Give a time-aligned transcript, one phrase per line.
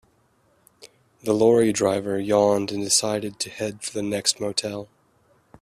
[1.21, 4.87] The lorry driver yawned and decided to head for the next motel.